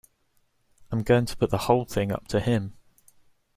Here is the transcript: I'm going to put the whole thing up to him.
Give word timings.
I'm 0.89 1.03
going 1.03 1.27
to 1.27 1.37
put 1.37 1.51
the 1.51 1.59
whole 1.69 1.85
thing 1.85 2.11
up 2.11 2.27
to 2.29 2.39
him. 2.39 2.73